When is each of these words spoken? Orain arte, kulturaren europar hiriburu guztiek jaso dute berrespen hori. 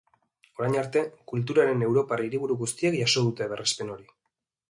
Orain 0.59 0.77
arte, 0.83 1.03
kulturaren 1.31 1.85
europar 1.89 2.23
hiriburu 2.27 2.57
guztiek 2.63 2.99
jaso 3.01 3.25
dute 3.27 3.51
berrespen 3.55 3.93
hori. 3.97 4.09